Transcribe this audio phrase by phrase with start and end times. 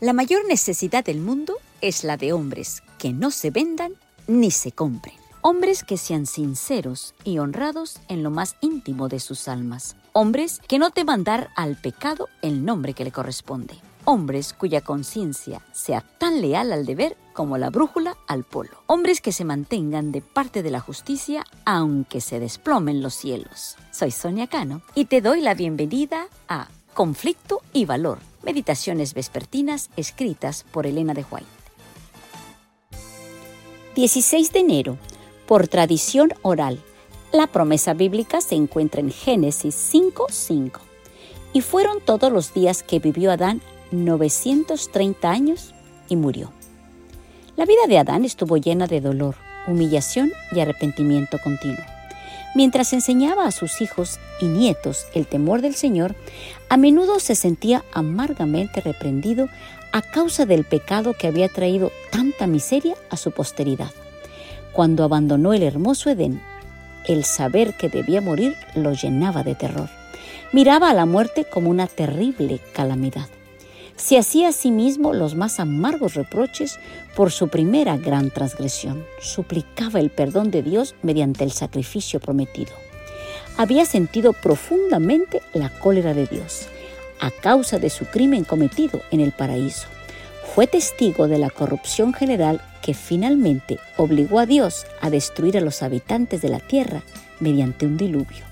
[0.00, 3.92] La mayor necesidad del mundo es la de hombres que no se vendan
[4.26, 5.14] ni se compren.
[5.42, 9.96] Hombres que sean sinceros y honrados en lo más íntimo de sus almas.
[10.14, 13.74] Hombres que no teman dar al pecado el nombre que le corresponde.
[14.06, 18.82] Hombres cuya conciencia sea tan leal al deber como la brújula al polo.
[18.86, 23.76] Hombres que se mantengan de parte de la justicia aunque se desplomen los cielos.
[23.90, 30.64] Soy Sonia Cano y te doy la bienvenida a Conflicto y Valor, meditaciones vespertinas escritas
[30.70, 31.46] por Elena de White.
[33.94, 34.98] 16 de enero
[35.46, 36.80] por tradición oral.
[37.32, 40.80] La promesa bíblica se encuentra en Génesis 5:5.
[41.52, 43.60] Y fueron todos los días que vivió Adán
[43.90, 45.74] 930 años
[46.08, 46.52] y murió.
[47.56, 49.34] La vida de Adán estuvo llena de dolor,
[49.66, 51.84] humillación y arrepentimiento continuo.
[52.54, 56.16] Mientras enseñaba a sus hijos y nietos el temor del Señor,
[56.68, 59.48] a menudo se sentía amargamente reprendido
[59.92, 63.90] a causa del pecado que había traído tanta miseria a su posteridad.
[64.72, 66.40] Cuando abandonó el hermoso Edén,
[67.06, 69.88] el saber que debía morir lo llenaba de terror.
[70.52, 73.28] Miraba a la muerte como una terrible calamidad.
[74.00, 76.78] Se hacía a sí mismo los más amargos reproches
[77.14, 79.04] por su primera gran transgresión.
[79.20, 82.72] Suplicaba el perdón de Dios mediante el sacrificio prometido.
[83.58, 86.66] Había sentido profundamente la cólera de Dios
[87.20, 89.86] a causa de su crimen cometido en el paraíso.
[90.54, 95.82] Fue testigo de la corrupción general que finalmente obligó a Dios a destruir a los
[95.82, 97.02] habitantes de la tierra
[97.38, 98.49] mediante un diluvio.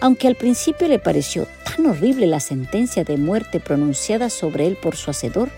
[0.00, 4.96] Aunque al principio le pareció tan horrible la sentencia de muerte pronunciada sobre él por
[4.96, 5.50] su hacedor,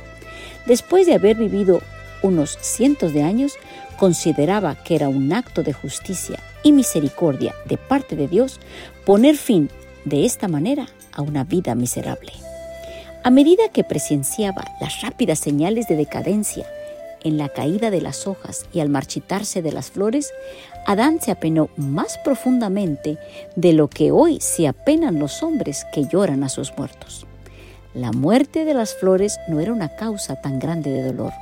[0.67, 1.83] después de haber vivido
[2.23, 3.55] unos cientos de años,
[3.97, 8.61] consideraba que era un acto de justicia y misericordia de parte de Dios
[9.05, 9.71] poner fin
[10.05, 12.33] de esta manera a una vida miserable.
[13.25, 16.67] A medida que presenciaba las rápidas señales de decadencia
[17.25, 20.33] en la caída de las hojas y al marchitarse de las flores,
[20.87, 23.19] Adán se apenó más profundamente
[23.57, 27.27] de lo que hoy se apenan los hombres que lloran a sus muertos.
[27.95, 31.33] La muerte de las flores no era una causa tan grande de dolor,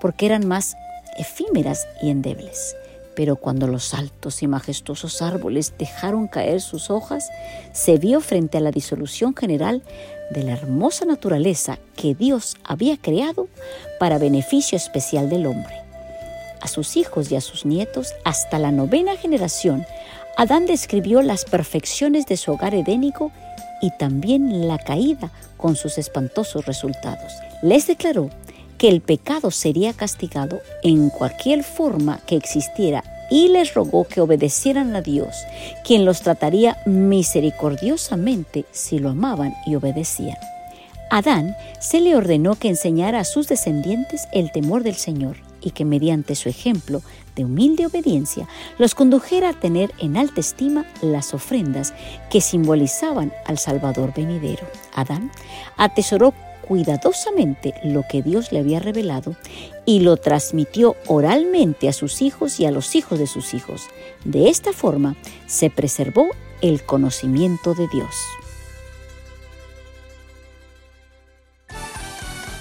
[0.00, 0.76] porque eran más
[1.18, 2.76] efímeras y endebles.
[3.16, 7.28] Pero cuando los altos y majestuosos árboles dejaron caer sus hojas,
[7.72, 9.82] se vio frente a la disolución general
[10.30, 13.48] de la hermosa naturaleza que Dios había creado
[13.98, 15.74] para beneficio especial del hombre.
[16.60, 19.86] A sus hijos y a sus nietos, hasta la novena generación,
[20.36, 23.32] Adán describió las perfecciones de su hogar edénico
[23.80, 27.32] y también la caída con sus espantosos resultados.
[27.62, 28.28] Les declaró
[28.78, 34.94] que el pecado sería castigado en cualquier forma que existiera y les rogó que obedecieran
[34.94, 35.34] a Dios,
[35.84, 40.36] quien los trataría misericordiosamente si lo amaban y obedecían.
[41.10, 45.84] Adán se le ordenó que enseñara a sus descendientes el temor del Señor y que
[45.84, 47.02] mediante su ejemplo
[47.36, 48.48] de humilde obediencia
[48.78, 51.92] los condujera a tener en alta estima las ofrendas
[52.30, 54.66] que simbolizaban al Salvador venidero.
[54.94, 55.30] Adán
[55.76, 56.34] atesoró
[56.66, 59.36] cuidadosamente lo que Dios le había revelado
[59.84, 63.88] y lo transmitió oralmente a sus hijos y a los hijos de sus hijos.
[64.24, 65.16] De esta forma
[65.46, 66.26] se preservó
[66.60, 68.14] el conocimiento de Dios.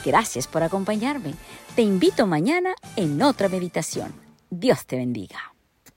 [0.05, 1.33] Gracias por acompañarme.
[1.75, 4.13] Te invito mañana en otra meditación.
[4.51, 5.54] Dios te bendiga.